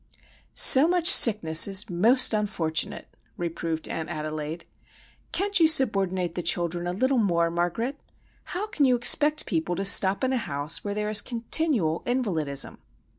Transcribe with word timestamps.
"So 0.55 0.87
much 0.87 1.07
sickness 1.07 1.67
is 1.67 1.87
most 1.87 2.33
unfortunate," 2.33 3.15
reproved 3.37 3.87
Aunt 3.87 4.09
Adelaide. 4.09 4.65
"Can't 5.31 5.59
you 5.59 5.67
subordinate 5.67 6.33
the 6.33 6.41
children 6.41 6.87
a 6.87 6.91
little 6.91 7.19
more, 7.19 7.51
Margaret? 7.51 7.99
How 8.45 8.65
can 8.65 8.85
you 8.85 8.95
expect 8.95 9.45
people 9.45 9.75
to 9.75 9.85
stop 9.85 10.23
in 10.23 10.33
a 10.33 10.37
house 10.37 10.83
where 10.83 10.95
there 10.95 11.11
is 11.11 11.21
continual 11.21 12.01
invalidism?" 12.07 12.79